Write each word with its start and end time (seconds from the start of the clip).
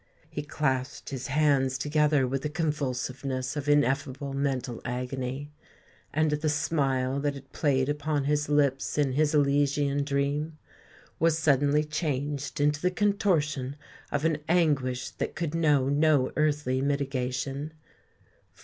He 0.31 0.41
clasped 0.41 1.09
his 1.11 1.27
hands 1.27 1.77
together 1.77 2.25
with 2.25 2.41
the 2.41 2.49
convulsiveness 2.49 3.55
of 3.55 3.69
ineffable 3.69 4.33
mental 4.33 4.81
agony; 4.83 5.51
and 6.11 6.31
the 6.31 6.49
smile 6.49 7.19
that 7.19 7.35
had 7.35 7.53
played 7.53 7.87
upon 7.87 8.23
his 8.23 8.49
lips 8.49 8.97
in 8.97 9.11
his 9.13 9.35
elysian 9.35 10.03
dream, 10.03 10.57
was 11.19 11.37
suddenly 11.37 11.83
changed 11.83 12.59
into 12.59 12.81
the 12.81 12.89
contortion 12.89 13.75
of 14.11 14.25
an 14.25 14.39
anguish 14.49 15.11
that 15.11 15.35
could 15.35 15.53
know 15.53 15.87
no 15.87 16.31
earthly 16.35 16.81
mitigation. 16.81 17.71